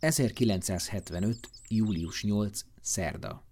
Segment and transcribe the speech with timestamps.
[0.00, 1.50] 1975.
[1.68, 2.60] július 8.
[2.80, 3.44] szerda.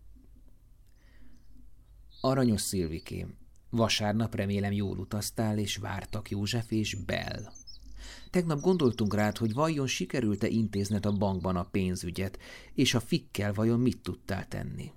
[2.21, 3.37] Aranyos Szilvikém,
[3.71, 7.53] vasárnap remélem jól utaztál, és vártak József és Bell.
[8.30, 12.38] Tegnap gondoltunk rád, hogy vajon sikerült-e intézned a bankban a pénzügyet,
[12.74, 14.92] és a fikkel vajon mit tudtál tenni.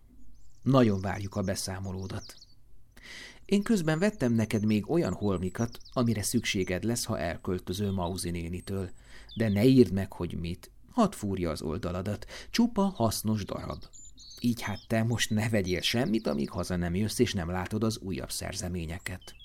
[0.62, 2.36] Nagyon várjuk a beszámolódat.
[3.46, 8.90] Én közben vettem neked még olyan holmikat, amire szükséged lesz, ha elköltözöl Mauzi nénitől,
[9.36, 13.84] de ne írd meg, hogy mit, hadd fúrja az oldaladat, csupa hasznos darab.
[14.40, 17.98] Így hát te most ne vegyél semmit, amíg haza nem jössz, és nem látod az
[17.98, 19.36] újabb szerzeményeket.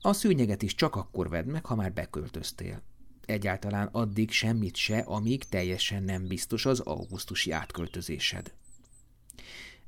[0.00, 2.82] A szűnyeget is csak akkor vedd meg, ha már beköltöztél.
[3.26, 8.52] Egyáltalán addig semmit se, amíg teljesen nem biztos az augusztusi átköltözésed.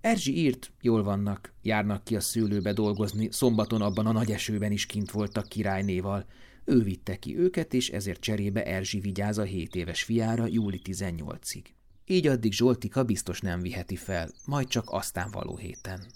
[0.01, 4.87] Erzsi írt, jól vannak, járnak ki a szőlőbe dolgozni, szombaton abban a nagy esőben is
[4.87, 6.27] kint voltak királynéval.
[6.65, 11.65] Ő vitte ki őket, és ezért cserébe Erzsi vigyáz a 7 éves fiára júli 18-ig.
[12.07, 16.07] Így addig Zsoltika biztos nem viheti fel, majd csak aztán való héten.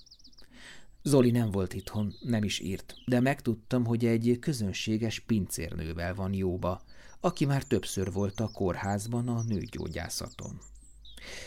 [1.02, 6.82] Zoli nem volt itthon, nem is írt, de megtudtam, hogy egy közönséges pincérnővel van jóba,
[7.20, 10.60] aki már többször volt a kórházban a nőgyógyászaton.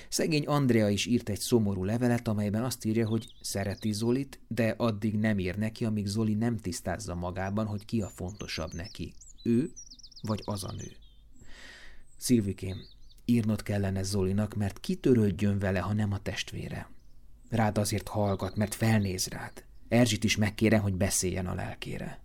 [0.10, 5.16] Szegény Andrea is írt egy szomorú levelet, amelyben azt írja, hogy szereti Zolit, de addig
[5.16, 9.72] nem ír neki, amíg Zoli nem tisztázza magában, hogy ki a fontosabb neki, ő
[10.22, 10.92] vagy az a nő.
[12.18, 12.78] Szilvikém,
[13.26, 16.90] írnod kellene Zolinak, mert kitörődjön vele, ha nem a testvére.
[17.50, 19.64] Rád azért hallgat, mert felnéz rád.
[19.88, 22.20] Erzsit is megkérem, hogy beszéljen a lelkére.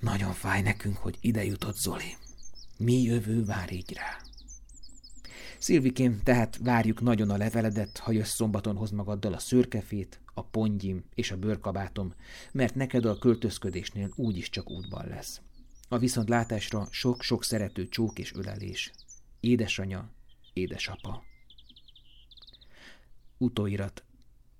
[0.00, 2.16] Nagyon fáj nekünk, hogy ide jutott Zoli.
[2.76, 4.20] Mi jövő vár így rá.
[5.60, 11.04] Szilvikém, tehát várjuk nagyon a leveledet, ha jössz szombaton hoz magaddal a szőrkefét, a pongyim
[11.14, 12.14] és a bőrkabátom,
[12.52, 15.40] mert neked a költözködésnél úgyis csak útban lesz.
[15.88, 18.92] A viszontlátásra sok-sok szerető csók és ölelés.
[19.40, 20.10] Édesanya,
[20.52, 21.22] édesapa.
[23.38, 24.04] Utóirat.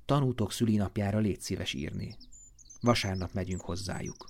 [0.05, 2.17] Tanútok szülinapjára légy szíves írni.
[2.81, 4.29] Vasárnap megyünk hozzájuk.